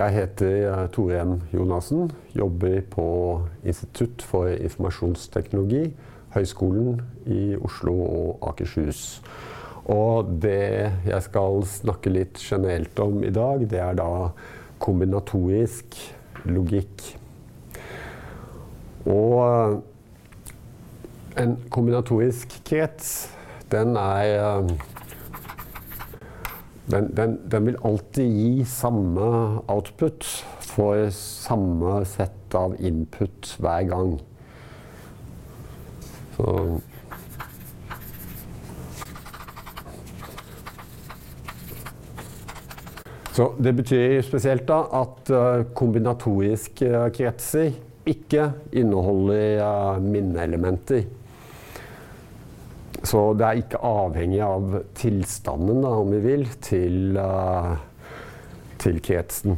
Jeg 0.00 0.14
heter 0.14 0.86
Tore 0.94 1.18
M. 1.20 1.32
Jonassen. 1.52 2.06
Jobber 2.32 2.78
på 2.88 3.06
Institutt 3.68 4.22
for 4.24 4.48
informasjonsteknologi, 4.48 5.90
Høgskolen 6.32 7.02
i 7.28 7.52
Oslo 7.60 7.92
og 8.06 8.46
Akershus. 8.48 9.20
Og 9.92 10.30
det 10.40 10.88
jeg 11.04 11.26
skal 11.26 11.60
snakke 11.68 12.14
litt 12.14 12.40
generelt 12.40 13.02
om 13.04 13.20
i 13.28 13.34
dag, 13.34 13.66
det 13.68 13.82
er 13.84 13.98
da 14.00 14.08
kombinatorisk 14.80 16.00
logikk. 16.48 17.04
Og 19.04 19.82
en 21.44 21.58
kombinatorisk 21.68 22.56
krets, 22.72 23.34
den 23.68 24.00
er 24.00 24.64
den, 26.90 27.10
den, 27.16 27.38
den, 27.50 27.66
vil 27.66 27.78
alltid 27.84 28.24
gi 28.24 28.64
samme 28.68 29.30
output 29.70 30.26
for 30.64 31.08
samme 31.14 32.00
sett 32.08 32.54
av 32.54 32.76
input 32.78 33.54
hver 33.62 33.88
gang. 33.90 34.14
Så 36.36 36.80
Så 43.30 43.52
det 43.62 43.72
betyr 43.72 44.20
spesielt 44.26 44.66
da 44.68 44.82
at 44.98 45.30
kombinatoriske 45.78 47.06
kretser 47.14 47.70
ikke 48.10 48.50
inneholder 48.76 50.00
minneelementer. 50.02 51.06
Så 53.10 53.32
det 53.34 53.46
er 53.46 53.58
ikke 53.58 53.80
avhengig 53.82 54.38
av 54.44 54.74
tilstanden, 54.94 55.80
da, 55.82 55.96
om 55.98 56.12
vi 56.14 56.20
vil, 56.22 56.44
til, 56.62 57.16
uh, 57.18 57.72
til 58.78 59.00
kretsen. 59.02 59.56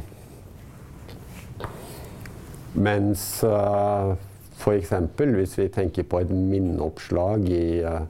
Mens 2.73 3.27
uh, 3.45 4.15
f.eks. 4.57 4.95
hvis 5.19 5.55
vi 5.59 5.67
tenker 5.75 6.09
på 6.09 6.23
et 6.23 6.33
minneoppslag 6.33 7.45
i, 7.45 7.67
uh, 7.85 8.01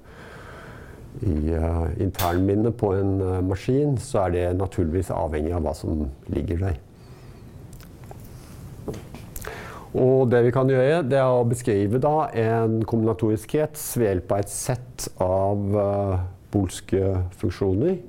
i 1.27 1.35
uh, 1.57 1.91
internminnet 1.99 2.79
på 2.79 2.93
en 2.95 3.17
maskin, 3.49 3.97
så 3.99 4.27
er 4.27 4.37
det 4.37 4.47
naturligvis 4.61 5.11
avhengig 5.11 5.57
av 5.57 5.67
hva 5.67 5.75
som 5.75 6.07
ligger 6.31 6.69
der. 6.69 6.82
Og 9.93 10.25
det 10.31 10.39
vi 10.47 10.51
kan 10.53 10.69
gjøre, 10.69 11.03
det 11.05 11.19
er 11.21 11.29
å 11.29 11.45
beskrive 11.45 11.99
da 12.01 12.25
en 12.33 12.79
kombinatorisk 12.89 13.51
krets 13.53 13.91
ved 13.99 14.07
hjelp 14.07 14.31
av 14.33 14.39
et 14.41 14.49
sett 14.49 15.05
av 15.21 15.75
uh, 15.77 16.23
bolske 16.53 17.11
funksjoner. 17.37 17.99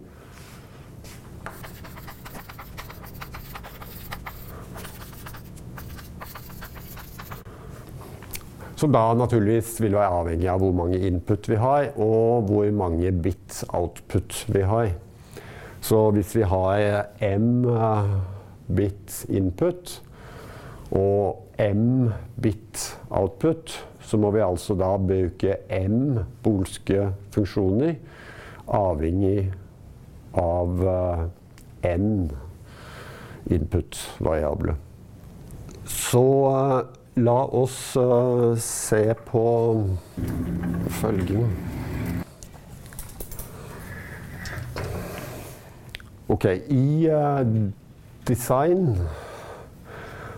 Som 8.81 8.93
da 8.97 9.05
naturligvis 9.17 9.77
vil 9.85 9.99
være 9.99 10.23
avhengig 10.23 10.49
av 10.51 10.65
hvor 10.65 10.73
mange 10.77 11.03
input 11.05 11.51
vi 11.53 11.61
har, 11.61 11.91
og 12.01 12.49
hvor 12.49 12.73
mange 12.73 13.13
bit 13.13 13.61
output 13.69 14.41
vi 14.57 14.65
har. 14.73 14.97
Så 15.85 16.01
hvis 16.17 16.33
vi 16.33 16.49
har 16.49 17.13
m 17.21 17.69
bit 18.73 19.21
input 19.29 19.99
og 20.95 21.43
m 21.59 22.13
bit 22.43 22.99
output, 23.11 23.87
så 24.01 24.17
må 24.17 24.31
vi 24.31 24.43
altså 24.45 24.77
da 24.79 24.95
bruke 25.01 25.57
m 25.71 26.21
bolske 26.45 27.09
funksjoner 27.35 27.97
avhengig 28.71 29.53
av 30.39 30.83
uh, 30.83 31.25
n 31.85 32.31
input-variable. 33.51 34.77
Så 35.85 36.25
uh, 36.49 36.81
la 37.21 37.37
oss 37.45 37.97
uh, 38.01 38.55
se 38.59 39.03
på 39.27 39.45
følgende. 41.01 41.51
Ok, 46.29 46.47
i 46.73 47.11
design 48.27 48.97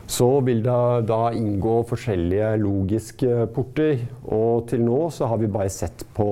så 0.07 0.29
vil 0.47 0.63
det 0.63 1.07
da 1.09 1.21
inngå 1.35 1.81
forskjellige 1.89 2.53
logiske 2.63 3.47
porter. 3.55 4.05
Og 4.31 4.69
til 4.71 4.85
nå 4.87 5.07
så 5.15 5.31
har 5.31 5.41
vi 5.43 5.51
bare 5.51 5.73
sett 5.73 6.07
på 6.15 6.29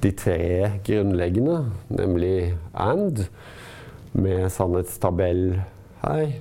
de 0.00 0.12
tre 0.16 0.80
grunnleggende, 0.84 1.58
nemlig 1.92 2.54
and 2.72 3.26
med 4.12 4.48
sannhetstabell 4.52 5.60
her, 6.02 6.32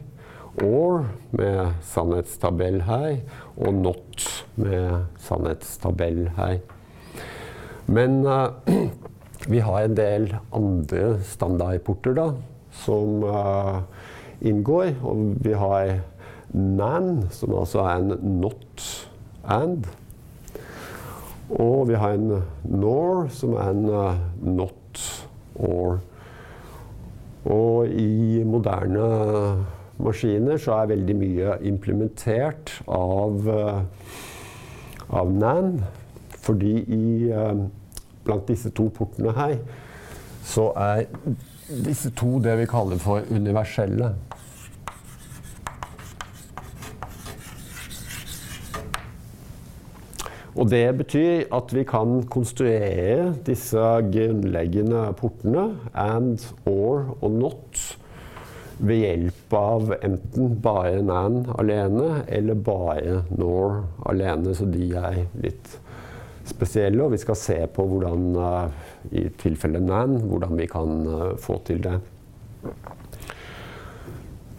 or 0.64 1.10
med 1.36 1.76
sannhetstabell 1.86 2.82
her, 2.88 3.20
og 3.60 3.74
not 3.74 4.28
med 4.56 5.06
sannhetstabell 5.24 6.30
her. 6.38 6.60
Men 7.88 8.24
uh, 8.26 8.52
vi 9.54 9.60
har 9.64 9.84
en 9.84 9.98
del 9.98 10.32
andre 10.56 11.20
standardporter 11.28 12.16
da, 12.16 12.30
som 12.84 13.24
uh, 13.28 13.84
inngår. 14.42 14.94
Og 15.04 15.36
vi 15.44 15.54
har 15.54 16.00
NAN, 16.54 17.28
som 17.32 17.56
altså 17.56 17.84
er 17.86 18.04
en 18.04 18.40
not 18.42 18.86
and. 19.44 19.88
Og 21.50 21.88
vi 21.90 21.98
har 21.98 22.14
en 22.14 22.44
NOR, 22.64 23.28
som 23.34 23.56
er 23.58 23.70
en 23.74 23.86
uh, 23.90 24.14
not 24.46 25.04
or. 25.56 26.00
Og 27.50 27.88
i 27.88 28.44
moderne 28.46 29.66
maskiner 30.00 30.60
så 30.62 30.78
er 30.78 30.92
veldig 30.94 31.16
mye 31.18 31.58
implementert 31.66 32.76
av, 32.86 33.50
uh, 33.50 33.82
av 35.10 35.34
NAN. 35.34 35.80
Fordi 36.40 36.76
i, 36.86 37.32
uh, 37.34 37.66
blant 38.26 38.48
disse 38.48 38.70
to 38.70 38.90
portene 38.94 39.34
her 39.34 39.58
så 40.50 40.72
er 40.78 41.06
disse 41.70 42.10
to 42.18 42.40
det 42.42 42.56
vi 42.58 42.70
kaller 42.70 42.98
for 43.02 43.26
universelle. 43.30 44.14
Og 50.58 50.70
det 50.72 50.86
betyr 50.98 51.50
at 51.54 51.74
vi 51.76 51.84
kan 51.88 52.24
konstruere 52.32 53.34
disse 53.46 53.84
grunnleggende 54.10 55.06
portene 55.20 55.70
and, 55.94 56.42
or 56.66 57.16
og 57.22 57.32
not 57.38 57.84
ved 58.80 59.04
hjelp 59.04 59.54
av 59.60 59.94
enten 60.00 60.56
bare 60.64 61.02
nan 61.04 61.44
alene 61.60 62.24
eller 62.32 62.58
bare 62.66 63.22
nor 63.36 63.84
alene. 64.10 64.56
Så 64.56 64.68
de 64.72 64.90
er 64.96 65.26
litt 65.44 65.76
spesielle, 66.50 67.04
og 67.04 67.14
vi 67.14 67.22
skal 67.22 67.38
se 67.38 67.60
på 67.74 67.86
hvordan 67.86 68.30
uh, 68.40 68.88
i 69.14 69.28
tilfelle 69.42 69.82
nan, 69.84 70.18
hvordan 70.32 70.56
vi 70.58 70.66
kan 70.72 71.04
uh, 71.06 71.36
få 71.40 71.60
til 71.68 71.84
det. 71.86 72.00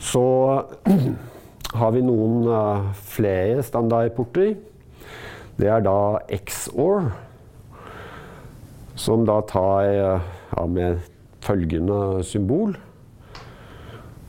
Så 0.00 0.24
har 1.80 1.94
vi 1.96 2.04
noen 2.04 2.44
uh, 2.46 2.90
flere 2.94 3.64
standardporter. 3.66 4.54
Det 5.60 5.68
er 5.68 5.82
da 5.84 6.18
XOR, 6.48 7.10
som 8.96 9.26
da 9.28 9.40
tar 9.44 9.82
ja, 9.92 10.66
med 10.66 11.02
følgende 11.44 12.24
symbol. 12.24 12.76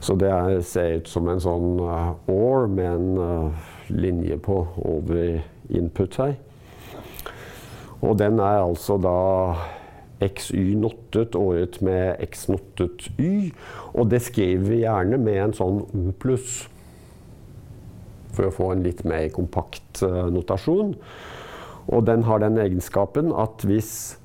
Så 0.02 0.18
det 0.20 0.28
er, 0.28 0.60
ser 0.66 0.98
ut 1.00 1.08
som 1.08 1.30
en 1.32 1.40
sånn 1.40 1.80
OR 1.80 2.66
med 2.68 2.88
en 2.90 3.22
uh, 3.22 3.70
linje 3.88 4.36
på 4.44 4.58
over 4.82 5.40
input 5.70 6.18
her. 6.20 6.36
Og 8.02 8.18
den 8.20 8.42
er 8.42 8.64
altså 8.66 8.98
da 9.00 9.16
XY 10.26 10.76
nottet 10.82 11.38
året 11.38 11.80
med 11.86 12.20
X 12.28 12.48
nottet 12.50 13.08
Y. 13.22 13.54
Og 13.94 14.10
det 14.12 14.24
skriver 14.26 14.68
vi 14.68 14.84
gjerne 14.84 15.22
med 15.22 15.44
en 15.46 15.56
sånn 15.56 15.84
O 15.86 16.12
pluss 16.20 16.66
for 18.36 18.48
å 18.48 18.56
få 18.56 18.72
en 18.74 18.86
litt 18.86 19.04
mer 19.08 19.28
kompakt 19.36 20.04
uh, 20.06 20.28
notasjon. 20.32 20.96
Og 21.92 22.06
den 22.08 22.26
har 22.28 22.44
den 22.44 22.60
egenskapen 22.62 23.32
at 23.34 23.66
hvis 23.68 24.16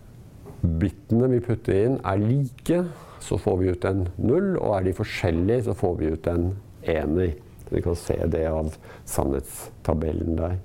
bitene 0.60 1.30
vi 1.32 1.42
putter 1.44 1.80
inn 1.86 1.98
er 2.06 2.22
like, 2.22 2.84
så 3.26 3.38
får 3.40 3.58
vi 3.60 3.72
ut 3.74 3.88
en 3.88 4.06
null. 4.20 4.54
Og 4.60 4.76
er 4.76 4.86
de 4.86 4.94
forskjellige, 4.96 5.66
så 5.66 5.76
får 5.76 5.98
vi 6.00 6.12
ut 6.14 6.30
en 6.30 6.48
ener. 6.86 7.34
Vi 7.70 7.82
kan 7.82 7.98
se 7.98 8.18
det 8.30 8.44
av 8.46 8.76
sannhetstabellen 9.10 10.38
der. 10.38 10.58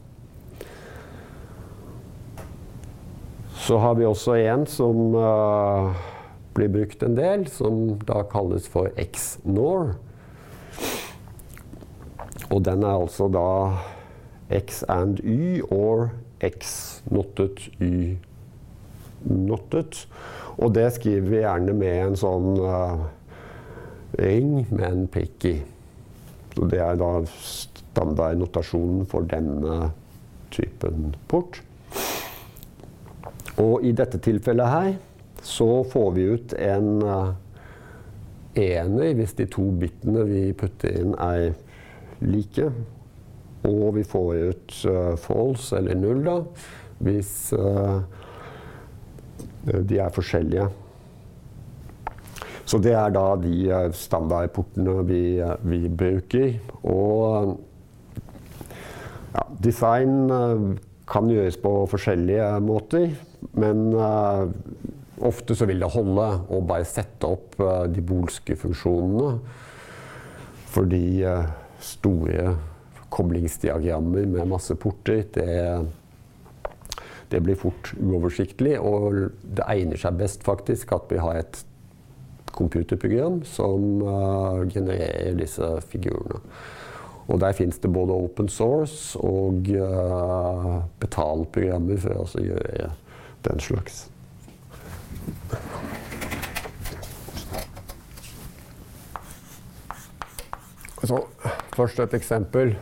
Så 3.62 3.78
har 3.78 3.96
vi 3.98 4.06
også 4.06 4.36
en 4.42 4.66
som 4.70 5.16
uh, 5.16 5.98
blir 6.58 6.72
brukt 6.74 7.04
en 7.06 7.18
del, 7.18 7.46
som 7.50 8.00
da 8.08 8.24
kalles 8.30 8.68
for 8.70 8.90
X-NOR. 9.00 9.94
Og 12.52 12.66
den 12.68 12.84
er 12.84 13.00
altså 13.00 13.30
da 13.32 13.48
X 14.52 14.84
and 14.92 15.22
Y 15.24 15.62
or 15.72 16.12
X 16.44 17.02
nottet 17.12 17.70
Y 17.80 18.18
nottet. 19.24 20.08
Og 20.58 20.76
det 20.76 20.94
skriver 20.94 21.30
vi 21.30 21.42
gjerne 21.44 21.74
med 21.78 21.98
en 22.06 22.18
sånn 22.20 22.56
uh, 22.60 23.06
ring 24.20 24.66
med 24.70 24.88
en 24.88 25.08
prikk. 25.12 25.48
Så 26.56 26.68
det 26.72 26.82
er 26.84 26.98
da 27.00 27.12
standardnotasjonen 27.30 29.06
for 29.10 29.28
denne 29.32 29.92
typen 30.52 31.14
port. 31.32 31.62
Og 33.62 33.86
i 33.86 33.94
dette 33.96 34.20
tilfellet 34.24 34.74
her 34.74 34.92
så 35.46 35.70
får 35.88 36.12
vi 36.18 36.28
ut 36.36 36.54
en 36.60 36.90
uh, 37.06 37.32
ener 38.58 39.14
hvis 39.18 39.38
de 39.38 39.48
to 39.50 39.70
bitene 39.80 40.26
vi 40.28 40.44
putter 40.58 40.98
inn 41.02 41.16
er 41.16 41.54
like. 42.22 42.68
Og 43.70 43.96
vi 43.98 44.04
får 44.08 44.30
ut 44.52 44.78
uh, 44.90 45.16
false 45.22 45.78
eller 45.78 45.98
null 46.00 46.24
da, 46.26 46.38
hvis 47.06 47.34
uh, 47.58 48.02
de 49.66 50.00
er 50.02 50.14
forskjellige. 50.14 50.70
Så 52.66 52.80
det 52.82 52.94
er 52.96 53.12
da 53.14 53.26
de 53.42 53.92
standardportene 53.98 55.02
vi, 55.06 55.24
vi 55.68 55.82
bruker. 55.90 56.56
Og 56.88 57.58
ja, 59.34 59.44
design 59.62 60.32
kan 61.12 61.30
gjøres 61.30 61.58
på 61.62 61.74
forskjellige 61.92 62.48
måter. 62.64 63.12
Men 63.58 63.90
uh, 63.94 64.48
ofte 65.26 65.56
så 65.58 65.68
vil 65.70 65.82
det 65.82 65.92
holde 65.94 66.28
å 66.52 66.62
bare 66.66 66.88
sette 66.88 67.30
opp 67.30 67.58
uh, 67.62 67.88
de 67.92 68.04
bolske 68.06 68.56
funksjonene. 68.60 69.34
Fordi 70.72 71.06
uh, 71.28 71.50
store 71.84 72.56
koblingsdiagrammer 73.12 74.30
med 74.32 74.52
masse 74.52 74.76
porter, 74.80 75.24
det, 75.36 75.86
det 77.34 77.42
blir 77.44 77.60
fort 77.60 77.94
uoversiktlig. 78.00 78.78
Og 78.80 79.34
det 79.44 79.68
egner 79.68 80.00
seg 80.00 80.20
best 80.22 80.46
faktisk 80.48 80.94
at 80.96 81.12
vi 81.12 81.20
har 81.22 81.42
et 81.42 81.64
computerprogram 82.52 83.42
som 83.48 84.04
genererer 84.72 85.36
disse 85.40 85.74
figurene. 85.92 86.42
Og 87.32 87.40
der 87.40 87.56
fins 87.56 87.80
det 87.80 87.94
både 87.94 88.14
open 88.14 88.50
source 88.50 89.20
og 89.20 89.70
uh, 89.72 90.82
betalprogrammer 91.00 92.02
for 92.02 92.26
å 92.26 92.44
gjøre 92.44 92.92
den 93.48 93.64
slags. 93.64 94.06
Så 101.02 101.18
først 101.74 102.00
et 102.00 102.14
eksempel. 102.14 102.76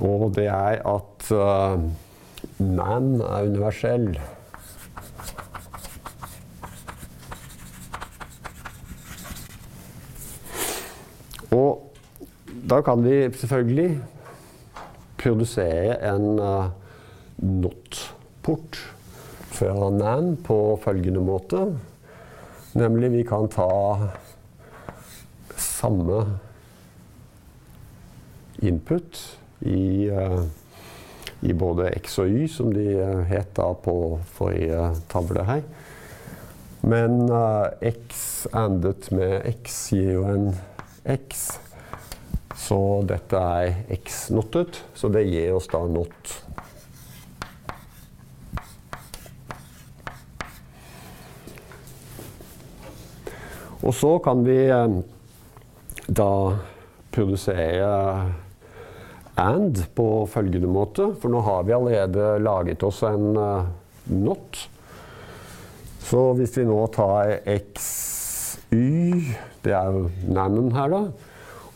Og 0.00 0.30
det 0.34 0.46
er 0.48 0.80
at 0.80 1.26
uh, 1.30 1.82
NAN 2.58 3.20
er 3.20 3.50
universell. 3.50 4.08
Og 11.54 11.84
da 12.70 12.80
kan 12.82 13.04
vi 13.04 13.20
selvfølgelig 13.36 14.00
produsere 15.20 16.00
en 16.14 16.40
uh, 16.40 16.72
NOT-port 17.44 18.80
fra 19.54 19.90
NAN 19.94 20.34
på 20.48 20.78
følgende 20.82 21.20
måte. 21.20 21.66
Nemlig 22.74 23.12
vi 23.12 23.22
kan 23.28 23.52
ta 23.52 23.68
samme 25.84 26.38
input 28.64 29.38
i, 29.60 30.10
uh, 30.10 30.44
i 31.40 31.52
både 31.52 31.90
X 32.00 32.18
og 32.22 32.30
Y, 32.32 32.46
som 32.48 32.72
de 32.72 32.86
uh, 32.96 33.20
het 33.28 33.52
da 33.56 33.68
på 33.84 33.96
forrige 34.36 34.94
tavle 35.12 35.44
her. 35.44 35.66
Men 36.84 37.26
uh, 37.28 37.68
X 37.84 38.46
endet 38.54 39.10
med 39.12 39.44
X 39.52 39.76
gir 39.92 40.14
jo 40.16 40.24
en 40.32 40.50
X. 41.04 41.44
Så 42.64 42.78
dette 43.04 43.36
er 43.36 43.82
X-nottet, 43.98 44.78
så 44.96 45.10
det 45.12 45.26
gir 45.28 45.52
oss 45.56 45.68
da 45.68 45.82
not. 45.90 46.36
Og 53.84 53.92
så 53.92 54.14
kan 54.24 54.40
vi 54.46 54.62
eh, 54.72 54.94
da 56.06 56.58
produsere 57.14 58.32
and 59.34 59.80
på 59.94 60.26
følgende 60.30 60.70
måte. 60.70 61.08
For 61.20 61.32
nå 61.32 61.42
har 61.46 61.64
vi 61.66 61.74
allerede 61.76 62.38
laget 62.42 62.82
oss 62.86 63.02
en 63.06 63.36
uh, 63.36 63.66
not. 64.10 64.60
Så 66.04 66.22
hvis 66.38 66.56
vi 66.58 66.66
nå 66.68 66.78
tar 66.94 67.38
xy, 67.48 68.84
det 69.64 69.72
er 69.72 69.94
jo 69.94 70.08
nannen 70.28 70.70
her, 70.76 70.92
da, 70.92 71.00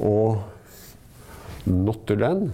og 0.04 1.68
notter 1.68 2.18
den, 2.20 2.50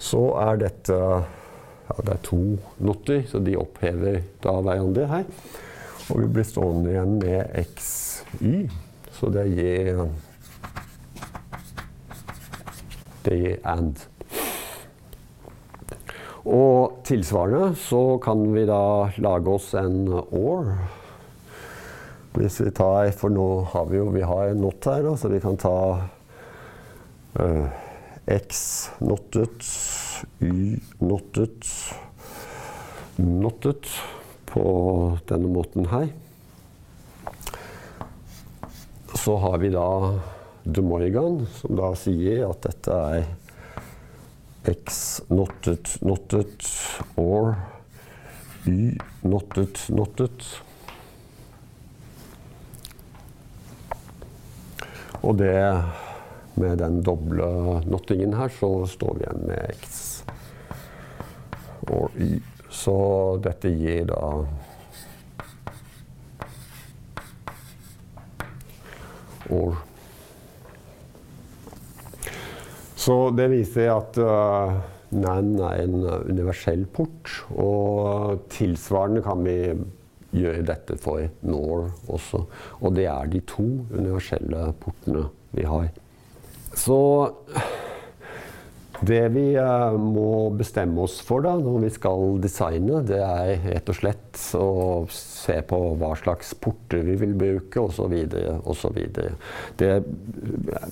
så 0.00 0.22
er 0.40 0.62
dette 0.64 0.96
ja, 0.96 1.96
det 2.02 2.14
er 2.14 2.22
to 2.24 2.40
notter, 2.82 3.22
så 3.28 3.38
de 3.44 3.54
opphever 3.60 4.22
da 4.42 4.56
hverandre 4.58 5.06
her. 5.12 5.28
Og 6.06 6.22
vi 6.22 6.32
blir 6.34 6.46
stående 6.46 6.94
igjen 6.94 7.16
med 7.20 7.76
xy. 7.76 8.66
Så 9.16 9.30
det 9.32 9.46
gir 9.48 10.02
Det 13.24 13.36
gir 13.40 13.56
and. 13.66 13.96
Og 16.46 17.00
tilsvarende 17.06 17.72
så 17.80 18.18
kan 18.22 18.44
vi 18.54 18.62
da 18.68 19.08
lage 19.18 19.50
oss 19.50 19.72
en 19.74 20.12
or. 20.12 20.76
Hvis 22.36 22.60
vi 22.60 22.70
tar 22.70 23.10
For 23.16 23.32
nå 23.32 23.48
har 23.72 23.88
vi 23.90 23.98
jo 23.98 24.12
vi 24.14 24.22
har 24.22 24.52
en 24.52 24.60
not 24.62 24.84
her, 24.86 25.02
da, 25.02 25.16
så 25.16 25.32
vi 25.32 25.40
kan 25.42 25.56
ta 25.58 25.78
uh, 27.40 27.66
x 28.30 28.90
nottet, 29.00 29.66
y 30.44 30.76
nottet, 31.00 31.66
nottet 33.16 33.90
på 34.52 34.68
denne 35.26 35.50
måten 35.50 35.90
her. 35.90 36.12
Så 39.26 39.36
har 39.36 39.58
vi 39.58 39.68
da 39.68 40.18
De 40.62 40.82
Morgan, 40.82 41.46
som 41.50 41.74
da 41.74 41.88
sier 41.98 42.44
at 42.46 42.60
dette 42.62 42.94
er 42.94 43.24
X 44.70 44.98
nottet, 45.26 45.96
nottet, 45.98 46.68
or 47.18 47.56
Y 48.70 48.92
nottet, 49.26 49.80
nottet. 49.90 50.46
Og 55.26 55.34
det 55.42 55.58
med 56.54 56.78
den 56.84 57.02
doble 57.02 57.50
nottingen 57.90 58.38
her, 58.38 58.54
så 58.60 58.70
står 58.94 59.18
vi 59.18 59.26
igjen 59.26 59.42
med 59.50 59.74
X 59.74 59.98
og 61.90 62.14
Y. 62.14 62.38
Så 62.70 62.94
dette 63.42 63.74
gir 63.74 64.06
da 64.06 64.22
år. 69.52 69.76
Så 72.96 73.16
det 73.36 73.50
viser 73.52 73.92
at 73.92 74.18
uh, 74.18 74.78
NAN 75.14 75.52
er 75.62 75.84
en 75.84 76.00
universell 76.30 76.86
port. 76.90 77.30
Og 77.54 78.46
tilsvarende 78.52 79.22
kan 79.24 79.44
vi 79.46 79.58
gjøre 80.36 80.66
dette 80.66 80.96
for 81.00 81.22
NOR 81.46 81.86
også. 82.12 82.42
Og 82.82 82.96
det 82.96 83.06
er 83.12 83.30
de 83.30 83.42
to 83.46 83.66
universelle 83.94 84.72
portene 84.82 85.28
vi 85.56 85.66
har. 85.68 85.88
Så 86.76 86.98
det 89.04 89.22
vi 89.34 89.44
uh, 89.60 89.96
må 90.00 90.48
bestemme 90.56 91.02
oss 91.04 91.18
for 91.24 91.44
da, 91.44 91.56
når 91.60 91.82
vi 91.84 91.90
skal 91.92 92.38
designe, 92.42 93.02
det 93.06 93.20
er 93.20 93.60
rett 93.66 93.92
og 93.92 93.98
slett 93.98 94.40
å 94.56 94.70
se 95.12 95.58
på 95.68 95.80
hva 96.00 96.14
slags 96.16 96.54
porter 96.60 97.04
vi 97.04 97.18
vil 97.20 97.34
bruke, 97.36 97.82
osv. 97.82 98.14
osv. 98.64 98.98
Det 99.76 99.90
eh, 99.90 100.90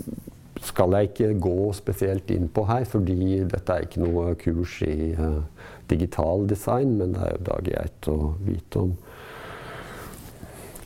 skal 0.65 0.97
jeg 0.97 1.11
ikke 1.11 1.31
gå 1.47 1.73
spesielt 1.77 2.31
inn 2.35 2.49
på 2.53 2.67
her, 2.69 2.85
fordi 2.89 3.43
dette 3.49 3.75
er 3.75 3.89
ikke 3.89 4.05
noe 4.05 4.35
kurs 4.41 4.79
i 4.87 5.13
uh, 5.17 5.43
digital 5.89 6.47
design, 6.51 6.97
men 7.01 7.17
det 7.17 7.25
er 7.25 7.37
jo 7.37 7.45
da 7.49 7.61
greit 7.71 8.11
å 8.13 8.19
vite 8.45 8.85
om. 8.85 8.97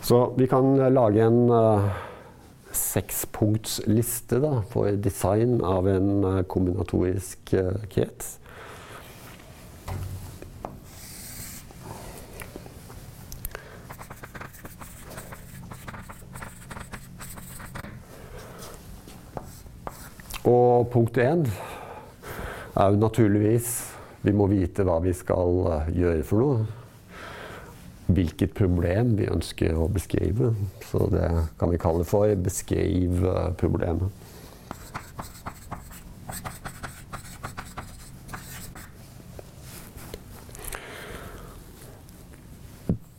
Så 0.09 0.23
vi 0.39 0.47
kan 0.51 0.77
lage 0.95 1.25
en 1.27 1.43
uh, 1.51 1.91
sekspunktsliste 2.99 4.41
for 4.73 4.91
design 4.97 5.61
av 5.63 5.89
en 5.89 6.25
uh, 6.25 6.43
kombinatorisk 6.43 7.55
uh, 7.55 7.79
krets. 7.91 8.39
Og 20.49 20.89
punkt 20.91 21.19
én 21.21 21.45
er 22.79 22.91
jo 22.91 22.97
naturligvis 22.97 23.85
Vi 24.23 24.33
må 24.33 24.47
vite 24.51 24.83
hva 24.83 24.97
vi 25.05 25.13
skal 25.15 25.59
uh, 25.69 25.91
gjøre 25.95 26.25
for 26.27 26.43
noe. 26.43 26.88
Hvilket 28.09 28.55
problem 28.57 29.15
vi 29.19 29.29
ønsker 29.29 29.77
å 29.77 29.89
beskrive. 29.93 30.55
Så 30.89 31.09
det 31.13 31.29
kan 31.61 31.71
vi 31.71 31.81
kalle 31.81 32.05
for 32.09 32.35
'beskriv 32.35 33.23
problemet'. 33.61 34.11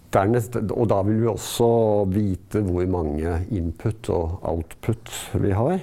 Dernest, 0.10 0.56
og 0.56 0.88
da 0.90 1.04
vil 1.06 1.20
vi 1.22 1.28
også 1.30 1.66
vite 2.10 2.64
hvor 2.66 2.86
mange 2.90 3.46
input 3.54 4.10
og 4.10 4.40
output 4.42 5.12
vi 5.38 5.52
har. 5.54 5.80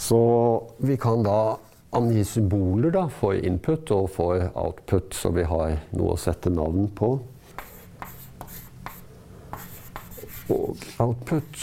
Så 0.00 0.20
vi 0.80 0.96
kan 0.96 1.22
da 1.26 1.58
angi 1.92 2.24
symboler 2.24 2.94
da, 2.94 3.06
for 3.12 3.36
input 3.36 3.90
og 3.92 4.08
for 4.14 4.46
output, 4.54 5.12
så 5.14 5.32
vi 5.36 5.44
har 5.44 5.76
noe 5.92 6.14
å 6.14 6.20
sette 6.20 6.48
navn 6.52 6.88
på. 6.96 7.18
Og 10.48 10.86
output. 11.02 11.62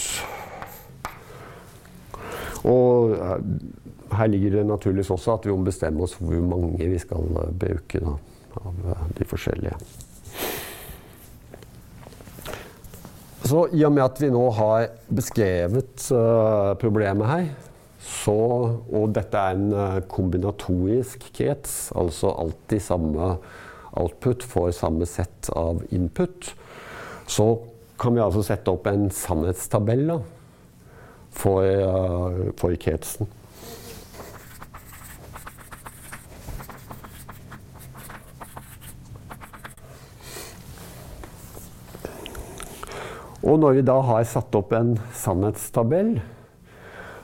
Og 2.66 3.14
eh, 3.16 3.44
her 4.16 4.30
ligger 4.32 4.58
det 4.58 4.66
naturligvis 4.66 5.12
også 5.14 5.36
at 5.36 5.46
vi 5.46 5.54
må 5.54 5.66
bestemme 5.66 6.02
oss 6.02 6.16
for 6.16 6.30
hvor 6.30 6.48
mange 6.56 6.88
vi 6.90 6.98
skal 7.02 7.28
eh, 7.42 7.52
bruke 7.60 8.02
da, 8.02 8.16
av 8.62 8.82
eh, 8.90 9.06
de 9.18 9.28
forskjellige. 9.28 9.78
Så 13.46 13.68
i 13.78 13.84
og 13.86 13.92
med 13.94 14.02
at 14.02 14.18
vi 14.18 14.32
nå 14.32 14.42
har 14.56 14.88
beskrevet 15.06 16.08
uh, 16.10 16.72
problemet 16.80 17.28
her, 17.30 17.44
så, 18.02 18.34
og 18.90 19.12
dette 19.14 19.38
er 19.38 19.54
en 19.54 20.02
kombinatorisk 20.10 21.28
krets, 21.36 21.92
altså 21.94 22.32
alltid 22.42 22.82
samme 22.82 23.28
output 23.94 24.42
for 24.42 24.74
samme 24.74 25.06
sett 25.06 25.46
av 25.54 25.78
input, 25.94 26.50
så 27.30 27.46
kan 27.98 28.14
vi 28.14 28.22
altså 28.22 28.44
sette 28.44 28.72
opp 28.72 28.86
en 28.90 29.08
sannhetstabell 29.12 30.04
da, 30.10 30.20
for, 31.36 31.64
uh, 31.64 32.52
for 32.60 32.76
kretsen. 32.80 33.28
Og 43.46 43.60
når 43.62 43.76
vi 43.78 43.82
da 43.86 43.94
har 44.02 44.24
satt 44.26 44.54
opp 44.58 44.72
en 44.74 44.96
sannhetstabell, 45.14 46.16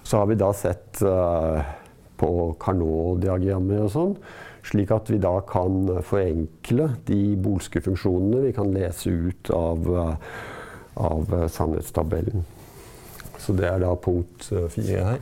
så 0.06 0.20
har 0.20 0.28
vi 0.30 0.38
da 0.38 0.52
sett 0.54 1.02
uh, 1.02 1.58
på 2.20 2.30
Carnot-diagrammer 2.62 3.82
og 3.82 3.90
sånn, 3.90 4.14
slik 4.62 4.92
at 4.94 5.10
vi 5.10 5.18
da 5.22 5.34
kan 5.48 5.88
forenkle 6.06 6.92
de 7.08 7.20
bolske 7.42 7.82
funksjonene 7.82 8.44
vi 8.46 8.52
kan 8.54 8.70
lese 8.74 9.10
ut 9.10 9.50
av, 9.56 9.90
uh, 9.90 10.36
av 10.94 11.48
sannhetstabellen. 11.48 12.44
Så 13.38 13.52
det 13.58 13.66
er 13.66 13.78
da 13.82 13.94
punkt 13.98 14.48
uh, 14.52 14.68
fire 14.70 15.04
her. 15.04 15.20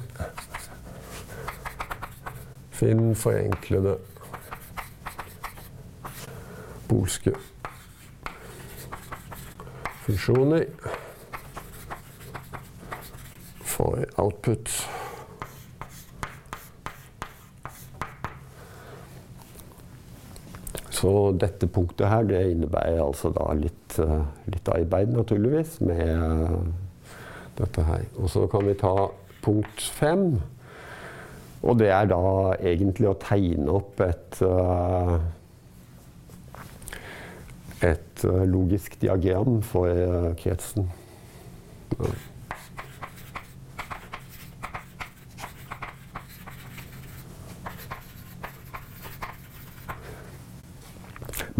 Finn 2.74 3.14
forenklede 3.16 3.96
polske 6.90 7.34
funksjoner 10.06 10.64
for 13.62 14.04
output. 14.16 14.89
Så 21.00 21.32
dette 21.40 21.68
punktet 21.70 22.10
her 22.10 22.26
det 22.28 22.40
innebærer 22.50 23.00
altså 23.00 23.30
da 23.32 23.46
litt, 23.56 23.96
uh, 24.02 24.20
litt 24.52 24.68
arbeid, 24.68 25.12
naturligvis, 25.14 25.78
med 25.80 26.02
uh, 26.04 26.58
dette 27.56 27.84
her. 27.86 28.04
Og 28.20 28.28
så 28.32 28.44
kan 28.52 28.66
vi 28.68 28.76
ta 28.76 28.94
punkt 29.40 29.86
fem. 29.96 30.34
Og 31.60 31.78
det 31.80 31.88
er 31.92 32.08
da 32.10 32.20
egentlig 32.58 33.08
å 33.08 33.18
tegne 33.20 33.80
opp 33.80 34.00
et 34.04 34.40
uh, 34.44 35.16
et 37.80 38.22
logisk 38.44 38.98
diagram 39.00 39.62
for 39.64 39.88
kretsen. 40.36 40.84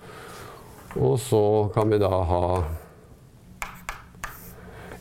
Og 0.96 1.20
så 1.20 1.70
kan 1.74 1.92
vi 1.92 1.98
da 2.00 2.10
ha 2.10 2.64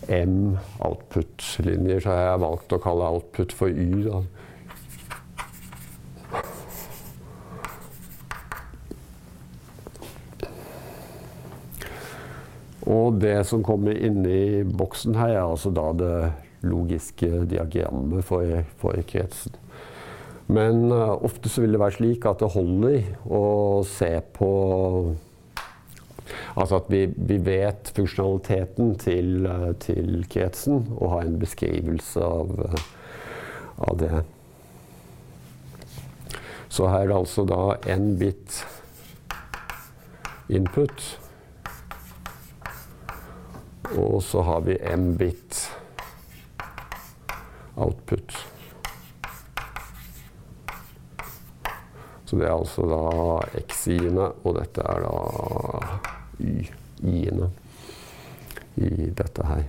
m 0.09 0.57
output-linjer, 0.81 2.01
så 2.01 2.09
har 2.11 2.21
jeg 2.31 2.41
valgt 2.43 2.73
å 2.73 2.79
kalle 2.83 3.13
output 3.17 3.53
for 3.53 3.69
y. 3.69 4.03
da. 4.09 4.23
Og 12.91 13.21
det 13.21 13.39
som 13.49 13.65
kommer 13.65 13.97
inni 13.97 14.65
boksen 14.69 15.17
her, 15.17 15.39
er 15.39 15.45
altså 15.45 15.73
da 15.73 15.91
det 15.97 16.17
logiske 16.65 17.45
diagrammet 17.49 18.25
for, 18.25 18.65
for 18.81 18.99
kretsen. 19.09 19.57
Men 20.47 20.93
uh, 20.93 21.15
ofte 21.25 21.49
så 21.49 21.65
vil 21.65 21.73
det 21.73 21.81
være 21.81 21.97
slik 21.99 22.27
at 22.29 22.43
det 22.43 22.53
holder 22.53 23.07
å 23.33 23.45
se 23.89 24.13
på 24.37 24.51
Altså 26.57 26.79
at 26.79 26.87
vi, 26.89 27.03
vi 27.29 27.37
vet 27.45 27.91
funksjonaliteten 27.93 28.95
til, 29.01 29.45
uh, 29.45 29.73
til, 29.81 30.23
kretsen 30.31 30.87
og 30.97 31.11
har 31.13 31.27
en 31.27 31.37
beskrivelse 31.41 32.23
av, 32.25 32.55
uh, 32.65 32.79
av 33.91 33.99
det. 34.01 34.23
Så 36.73 36.89
her 36.89 37.05
er 37.05 37.13
det 37.13 37.19
altså 37.19 37.45
da 37.49 37.61
én 37.93 38.15
bit 38.21 38.63
input. 40.49 41.05
Og 43.95 44.23
så 44.23 44.43
har 44.43 44.61
vi 44.67 44.79
m-bit 44.97 45.61
output. 47.77 48.35
Så 52.25 52.37
det 52.37 52.49
er 52.49 52.55
altså 52.57 52.87
da 52.91 53.61
x-i-ene, 53.61 54.31
og 54.43 54.57
dette 54.59 54.83
er 54.83 55.05
da 55.05 55.15
y-i-ene 56.43 57.51
i 58.83 59.11
dette 59.15 59.47
her. 59.47 59.67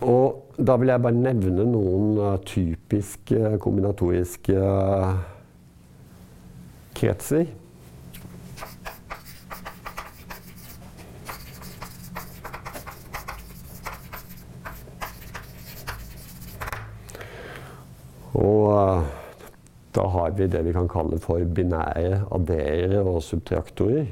Og 0.00 0.56
da 0.58 0.76
vil 0.80 0.90
jeg 0.90 1.04
bare 1.04 1.22
nevne 1.28 1.66
noen 1.68 2.18
uh, 2.18 2.34
typiske 2.48 3.54
kombinatoriske 3.62 4.56
uh, 4.56 5.20
kretser. 6.96 7.46
Og 18.38 18.66
uh, 18.70 19.04
da 19.94 20.06
har 20.06 20.34
vi 20.38 20.46
det 20.46 20.62
vi 20.64 20.74
kan 20.74 20.88
kalle 20.90 21.18
for 21.18 21.42
binære 21.54 22.24
adderere 22.30 23.02
og 23.02 23.22
subtraktorer. 23.26 24.06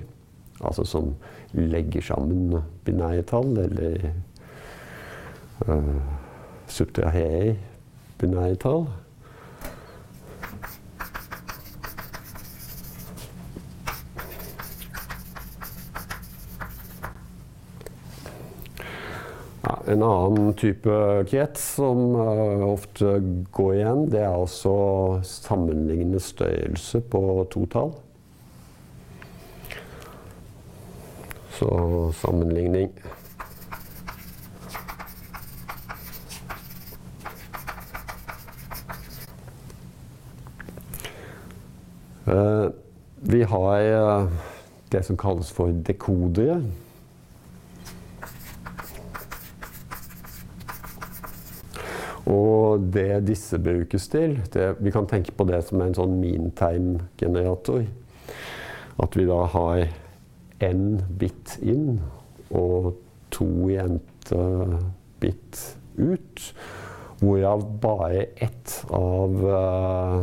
Altså 0.59 0.85
som 0.85 1.13
legger 1.55 2.03
sammen 2.03 2.57
binære 2.85 3.23
tall, 3.23 3.59
eller 3.59 4.09
uh, 5.69 5.95
subtraherer 6.67 7.55
binære 8.19 8.59
tall. 8.59 8.89
En 19.89 20.03
annen 20.03 20.53
type 20.55 20.97
krets 21.31 21.63
som 21.79 22.13
uh, 22.13 22.65
ofte 22.69 23.15
går 23.57 23.75
igjen, 23.79 24.03
det 24.13 24.21
er 24.21 24.35
altså 24.35 24.73
sammenlignende 25.25 26.21
størrelse 26.21 27.01
på 27.09 27.23
to 27.53 27.65
tall. 27.73 27.95
Så 31.59 31.69
sammenligning 32.21 32.93
uh, 42.29 42.69
Vi 43.25 43.43
har 43.43 43.89
uh, 43.89 44.29
det 44.93 45.03
som 45.09 45.17
kalles 45.17 45.51
for 45.53 45.73
dekodere. 45.89 46.61
Og 52.79 52.85
det 52.95 53.25
disse 53.27 53.59
brukes 53.59 54.07
til 54.09 54.39
det, 54.55 54.77
Vi 54.79 54.91
kan 54.95 55.07
tenke 55.07 55.33
på 55.35 55.45
det 55.49 55.65
som 55.67 55.83
en 55.83 55.97
sånn 55.97 56.21
meantime-generator. 56.21 57.83
At 59.03 59.17
vi 59.19 59.27
da 59.27 59.43
har 59.51 59.89
én 60.63 61.01
bit 61.19 61.57
inn 61.63 61.99
og 62.51 62.95
to 63.35 63.47
jente 63.71 64.45
bit 65.19 65.63
ut. 65.99 66.45
Hvorav 67.19 67.65
bare 67.83 68.29
ett 68.39 68.75
av 68.95 69.43
uh, 69.43 70.23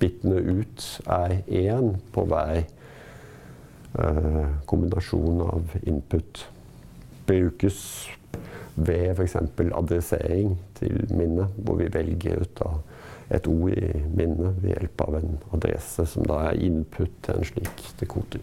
bitene 0.00 0.40
ut 0.60 0.84
er 1.08 1.38
én 1.48 1.94
på 2.12 2.26
hver 2.28 2.60
uh, 3.96 4.52
kombinasjon 4.68 5.40
av 5.48 5.78
input. 5.80 6.44
Brukes 7.24 7.80
ved 8.76 9.14
f.eks. 9.14 9.36
adressering 9.74 10.58
til 10.78 11.04
minnet, 11.14 11.46
hvor 11.56 11.78
vi 11.78 11.92
velger 11.92 12.40
ut 12.40 12.62
et 13.30 13.46
ord 13.46 13.70
i 13.70 13.92
minnet 14.14 14.58
ved 14.62 14.74
hjelp 14.74 15.04
av 15.06 15.14
en 15.20 15.38
adresse 15.56 16.06
som 16.10 16.26
da 16.28 16.40
er 16.50 16.60
input 16.66 17.12
til 17.24 17.38
en 17.38 17.48
slik 17.48 17.86
dekoder. 18.00 18.42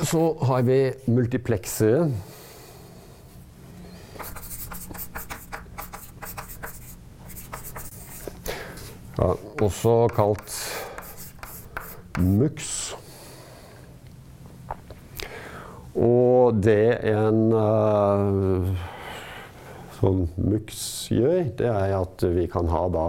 Så 0.00 0.22
har 0.48 0.62
vi 0.64 0.78
multipleksere. 1.12 2.08
Ja, 9.20 9.34
også 9.60 10.08
kalt 10.16 10.56
MUX. 12.18 12.96
Og 15.98 16.60
det 16.62 17.00
en 17.10 17.40
uh, 17.50 18.70
sånn 19.98 20.26
MUX 20.38 20.82
gjør, 21.10 21.42
det 21.58 21.70
er 21.70 21.96
at 21.98 22.24
vi 22.34 22.46
kan 22.50 22.70
ha 22.70 22.86
da 22.94 23.06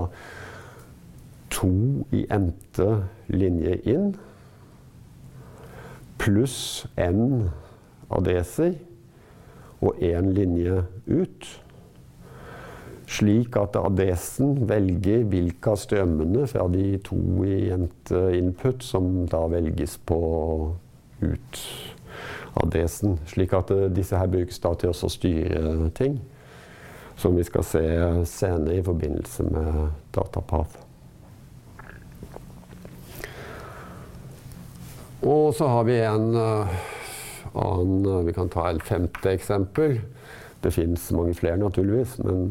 to 1.52 1.72
i 2.15 2.26
n-te 2.32 2.89
linje 3.30 3.78
inn 3.91 4.12
pluss 6.22 6.86
n 7.02 7.50
adresser 8.13 8.76
og 9.82 9.98
én 10.06 10.30
linje 10.36 10.84
ut. 11.10 11.48
Slik 13.12 13.58
at 13.60 13.76
adressen 13.80 14.62
velger 14.70 15.26
hvilke 15.32 15.74
av 15.74 15.80
strømmene 15.82 16.46
fra 16.48 16.67
de 16.72 16.86
to 17.04 17.17
i 17.48 17.65
jente 17.72 18.22
input 18.38 18.86
som 18.86 19.26
da 19.32 19.41
velges 19.52 19.98
på 20.08 20.22
ut 21.22 21.63
adressen. 22.54 23.20
Slik 23.26 23.54
at 23.54 23.72
uh, 23.72 23.88
disse 23.94 24.18
her 24.18 24.30
brukes 24.32 24.60
da 24.64 24.74
til 24.76 24.94
å 24.94 25.10
styre 25.12 25.90
ting. 25.98 26.20
Som 27.20 27.36
vi 27.38 27.46
skal 27.46 27.66
se 27.68 27.84
senere 28.30 28.80
i 28.80 28.86
forbindelse 28.86 29.46
med 29.50 29.82
datapath. 30.16 30.80
Og 35.22 35.52
så 35.54 35.68
har 35.70 35.86
vi 35.86 36.00
en 36.02 36.32
uh, 36.34 36.80
annen 37.54 38.08
uh, 38.08 38.24
Vi 38.26 38.34
kan 38.34 38.50
ta 38.50 38.72
et 38.72 38.82
femte 38.84 39.36
eksempel. 39.36 40.00
Det 40.62 40.74
fins 40.74 41.08
mange 41.18 41.34
flere, 41.34 41.58
naturligvis, 41.58 42.20
men 42.22 42.44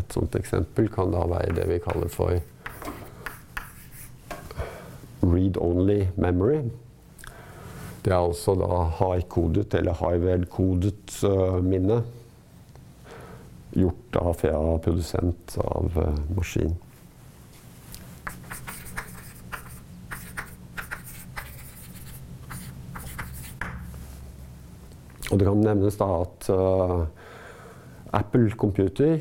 et 0.00 0.14
sånt 0.14 0.32
eksempel 0.38 0.86
kan 0.88 1.12
da 1.12 1.26
være 1.28 1.52
det 1.58 1.66
vi 1.68 1.82
kaller 1.84 2.08
for 2.08 2.38
read-only 5.20 6.08
memory. 6.16 6.62
Er 8.08 8.14
altså 8.16 8.54
da 8.56 8.86
hardkodet 8.96 9.74
eller 9.76 9.92
high-well-kodet 9.92 11.18
uh, 11.28 11.58
minne. 11.60 11.98
Gjort 13.76 14.16
av 14.16 14.30
FEA, 14.40 14.60
produsent 14.80 15.56
av 15.60 15.92
uh, 15.92 16.14
maskin. 16.32 16.72
Og 25.28 25.34
det 25.36 25.44
kan 25.50 25.60
nevnes 25.66 25.98
da 26.00 26.08
at 26.22 26.48
uh, 26.48 27.02
Apple 28.16 28.54
Computer 28.56 29.18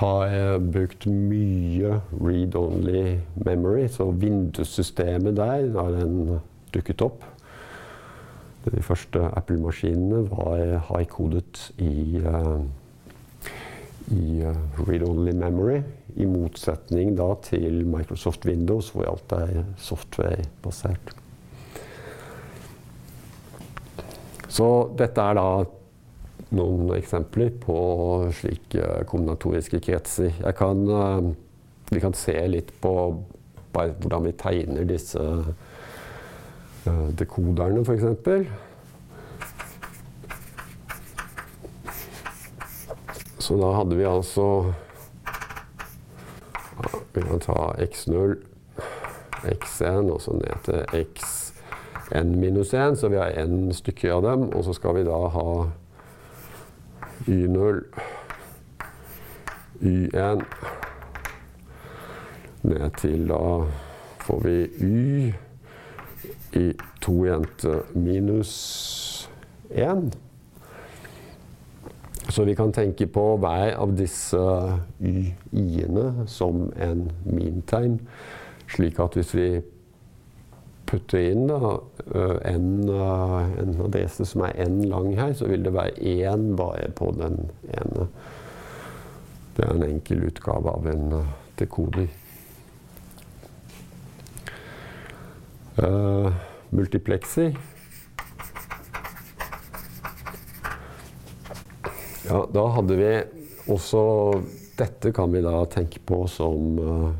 har 0.00 0.32
brukt 0.72 1.04
mye 1.04 2.00
read-only 2.16 3.20
memory, 3.36 3.84
så 3.92 4.08
Windows-systemet 4.08 5.36
der 5.36 5.68
har 5.76 6.00
en 6.00 6.40
dukket 6.74 7.04
opp. 7.04 7.24
De 8.62 8.82
første 8.84 9.18
Apple-maskinene 9.34 10.22
var 10.30 10.60
high-kodet 10.86 11.64
i, 11.82 12.20
uh, 12.22 12.62
i 14.14 14.44
uh, 14.46 14.54
read-only 14.86 15.34
memory. 15.34 15.80
I 16.14 16.28
motsetning 16.28 17.16
da 17.18 17.32
til 17.42 17.82
Microsoft 17.88 18.46
Windows, 18.46 18.92
hvor 18.94 19.08
alt 19.10 19.34
er 19.34 19.64
software-basert. 19.82 21.14
Så 24.52 24.68
dette 25.00 25.24
er 25.24 25.38
da 25.40 25.48
noen 26.52 26.92
eksempler 26.94 27.54
på 27.58 27.76
slike 28.36 29.02
kombinatoriske 29.08 29.80
kretser. 29.82 30.38
Kan, 30.54 30.86
uh, 30.86 31.32
vi 31.90 32.04
kan 32.04 32.14
se 32.14 32.36
litt 32.46 32.70
på 32.84 32.94
hvordan 33.72 34.26
vi 34.28 34.36
tegner 34.36 34.84
disse 34.86 35.18
Eh, 35.18 35.48
dekoderne, 37.18 37.84
f.eks. 37.84 38.04
Så 43.42 43.56
da 43.56 43.72
hadde 43.74 43.96
vi 43.96 44.04
altså 44.04 44.72
ja, 46.78 46.98
Vi 47.14 47.22
kan 47.22 47.40
ta 47.42 47.72
x0, 47.78 48.36
x1 49.42 50.10
og 50.12 50.20
så 50.22 50.32
ned 50.38 50.62
til 50.64 51.06
xn 51.12 52.34
minus 52.40 52.74
1. 52.74 52.98
Så 52.98 53.08
vi 53.08 53.18
har 53.18 53.34
n 53.44 53.72
stykker 53.74 54.14
av 54.14 54.22
dem. 54.22 54.48
Og 54.54 54.64
så 54.64 54.72
skal 54.72 54.94
vi 54.94 55.04
da 55.04 55.18
ha 55.34 55.48
y0, 57.26 57.82
y1 59.82 60.44
ned 62.62 62.90
til 63.02 63.26
da 63.28 63.42
får 64.22 64.44
vi 64.46 64.58
y 64.80 65.34
i 66.56 66.72
to 67.00 67.24
jenter 67.26 67.82
minus 67.94 69.28
én. 69.74 70.10
Så 72.28 72.44
vi 72.44 72.54
kan 72.54 72.72
tenke 72.72 73.06
på 73.06 73.24
hver 73.36 73.74
av 73.76 73.96
disse 73.98 74.40
y-ene 75.02 76.26
som 76.30 76.70
en 76.80 77.10
meantime. 77.24 77.98
Slik 78.72 79.00
at 79.02 79.18
hvis 79.18 79.34
vi 79.36 79.48
putter 80.88 81.32
inn 81.32 81.48
da, 81.50 81.74
en, 82.48 82.68
en 82.88 83.74
adresse 83.84 84.26
som 84.28 84.46
er 84.46 84.56
n 84.64 84.82
lang 84.88 85.12
her, 85.18 85.34
så 85.36 85.48
vil 85.50 85.64
det 85.64 85.74
være 85.74 85.96
én 85.98 86.52
bare 86.56 86.88
på 86.96 87.10
den 87.18 87.50
ene. 87.68 88.08
Det 89.56 89.66
er 89.66 89.74
en 89.74 89.86
enkel 89.90 90.28
utgave 90.30 90.72
av 90.72 90.88
en 90.88 91.22
dekoder. 91.60 92.08
Uh. 95.78 96.32
Ja, 102.28 102.40
da 102.52 102.64
hadde 102.74 102.96
vi 102.96 103.12
også 103.72 104.02
Dette 104.76 105.12
kan 105.16 105.32
vi 105.32 105.40
da 105.44 105.62
tenke 105.72 106.00
på 106.04 106.22
som 106.32 106.78
uh, 106.80 107.10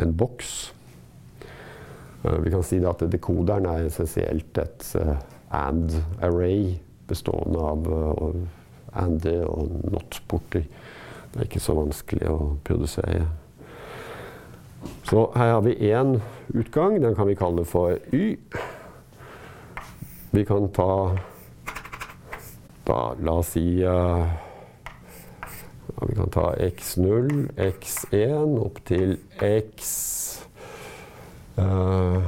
en 0.00 0.14
boks. 0.16 0.72
Uh, 2.24 2.38
vi 2.44 2.52
kan 2.52 2.64
si 2.64 2.80
at 2.84 3.04
dekoderen 3.12 3.68
er 3.68 3.88
essensielt 3.88 4.60
et 4.60 4.86
and 5.50 5.96
array 6.20 6.78
bestående 7.08 7.60
av 7.60 7.92
and-er 8.92 9.44
og 9.48 9.76
not-porter. 9.92 10.64
Det 11.30 11.38
er 11.38 11.48
ikke 11.48 11.62
så 11.62 11.76
vanskelig 11.78 12.28
å 12.28 12.40
produsere. 12.64 13.28
Så 15.10 15.32
her 15.34 15.52
har 15.52 15.60
vi 15.60 15.74
én 15.74 16.20
utgang. 16.54 17.02
Den 17.02 17.14
kan 17.14 17.26
vi 17.26 17.34
kalle 17.34 17.64
for 17.64 17.98
Y. 18.12 18.36
Vi 20.30 20.44
kan 20.44 20.68
ta 20.68 21.16
da, 22.86 23.14
La 23.18 23.32
oss 23.32 23.48
si 23.56 23.84
uh, 23.84 24.26
Vi 26.06 26.14
kan 26.14 26.30
ta 26.30 26.54
x0, 26.54 27.48
x1 27.58 28.54
opp 28.62 28.78
til 28.86 29.16
x2 29.42 30.46
uh, 31.58 32.22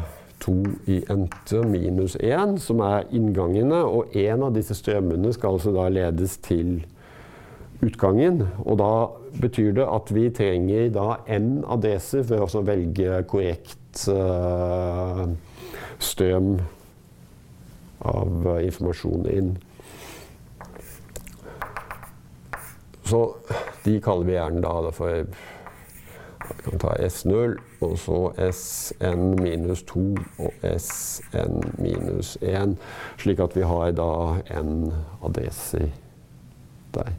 i 0.91 0.99
n-te 1.07 1.63
minus 1.63 2.17
1, 2.19 2.59
som 2.59 2.83
er 2.83 3.07
inngangene. 3.15 3.85
Og 3.87 4.11
en 4.19 4.43
av 4.43 4.59
disse 4.59 4.75
strømmene 4.75 5.31
skal 5.39 5.55
altså 5.55 5.71
da 5.79 5.87
ledes 5.87 6.35
til 6.43 6.83
utgangen. 7.83 8.47
Og 8.65 8.79
da 8.81 8.93
betyr 9.41 9.73
det 9.77 9.89
at 9.89 10.13
vi 10.15 10.29
trenger 10.35 10.93
da 10.95 11.09
n 11.31 11.65
adeser 11.71 12.25
for 12.29 12.47
å 12.47 12.65
velge 12.67 13.23
korrekt 13.31 14.07
uh, 14.13 15.27
strøm 16.03 16.55
av 18.09 18.47
uh, 18.47 18.59
informasjon 18.65 19.29
inn. 19.33 19.55
Så 23.13 23.25
de 23.85 23.99
kaller 24.01 24.29
vi 24.29 24.39
gjerne 24.39 24.63
da, 24.65 24.77
da 24.87 24.95
for 24.95 25.27
Vi 26.43 26.63
kan 26.67 26.81
ta 26.83 26.91
S0, 26.99 27.55
og 27.87 27.93
så 28.03 28.17
SN 28.51 29.37
minus 29.39 29.85
2 29.89 30.03
og 30.43 30.65
SN 30.69 31.63
minus 31.79 32.35
1. 32.43 32.75
Slik 33.23 33.41
at 33.41 33.57
vi 33.57 33.63
har 33.63 33.95
da 33.97 34.43
n 34.51 34.91
adeser 35.25 35.87
der. 36.95 37.15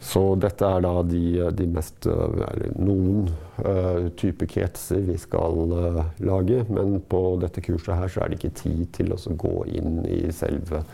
Så 0.00 0.22
dette 0.38 0.66
er 0.66 0.82
da 0.84 0.92
de, 1.02 1.22
de 1.58 1.66
mest 1.74 2.06
Eller 2.06 2.70
noen 2.78 3.26
uh, 3.64 4.06
type 4.18 4.46
kretser 4.50 5.02
vi 5.08 5.16
skal 5.18 5.72
uh, 5.72 6.02
lage. 6.22 6.62
Men 6.70 7.00
på 7.02 7.22
dette 7.42 7.64
kurset 7.64 7.96
her 7.98 8.12
så 8.12 8.22
er 8.22 8.30
det 8.30 8.38
ikke 8.38 8.56
tid 8.62 8.84
til 8.94 9.14
å 9.14 9.18
gå 9.42 9.54
inn 9.74 10.02
i 10.06 10.20
selve 10.34 10.84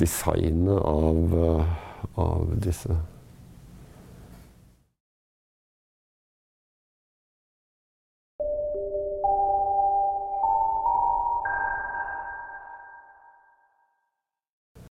designet 0.00 0.78
av, 0.78 1.34
uh, 1.34 1.74
av 2.22 2.54
disse. 2.62 2.94